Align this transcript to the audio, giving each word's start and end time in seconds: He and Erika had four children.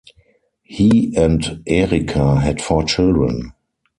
He 0.63 1.15
and 1.15 1.61
Erika 1.67 2.39
had 2.39 2.59
four 2.59 2.83
children. 2.85 3.53